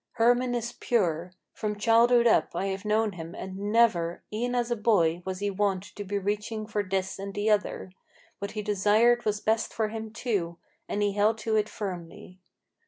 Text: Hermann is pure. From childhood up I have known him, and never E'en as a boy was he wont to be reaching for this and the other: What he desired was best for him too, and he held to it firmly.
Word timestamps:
Hermann 0.13 0.55
is 0.55 0.71
pure. 0.73 1.31
From 1.53 1.77
childhood 1.77 2.25
up 2.25 2.55
I 2.55 2.69
have 2.69 2.85
known 2.85 3.11
him, 3.11 3.35
and 3.35 3.55
never 3.71 4.23
E'en 4.33 4.55
as 4.55 4.71
a 4.71 4.75
boy 4.75 5.21
was 5.27 5.37
he 5.41 5.51
wont 5.51 5.83
to 5.93 6.03
be 6.03 6.17
reaching 6.17 6.65
for 6.65 6.81
this 6.81 7.19
and 7.19 7.35
the 7.35 7.51
other: 7.51 7.91
What 8.39 8.53
he 8.53 8.63
desired 8.63 9.25
was 9.25 9.41
best 9.41 9.71
for 9.71 9.89
him 9.89 10.09
too, 10.11 10.57
and 10.89 11.03
he 11.03 11.13
held 11.13 11.37
to 11.45 11.55
it 11.55 11.69
firmly. 11.69 12.39